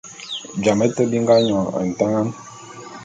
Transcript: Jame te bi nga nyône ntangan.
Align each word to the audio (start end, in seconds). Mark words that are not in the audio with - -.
Jame 0.63 0.85
te 0.93 1.01
bi 1.09 1.17
nga 1.23 1.35
nyône 1.45 1.79
ntangan. 1.89 2.27